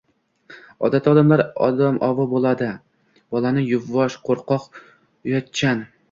[0.87, 2.23] Odatda odamlar odamovi
[3.35, 4.65] bolani yuvosh, qo‘rqoq,
[5.29, 5.85] uyatchan